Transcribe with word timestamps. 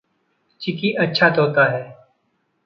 चिकी 0.61 0.91
अच्छा 0.93 1.29
तोता 1.29 1.65
है। 1.65 1.83